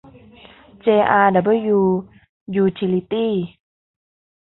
[0.81, 1.79] เจ อาร์ ดับเบิ้ลยู
[2.55, 3.33] ยูทิลิตี้